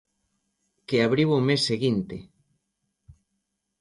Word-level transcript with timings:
Que 0.87 0.97
abriu 1.01 1.29
o 1.37 1.45
mes 1.47 1.61
seguinte. 1.69 2.17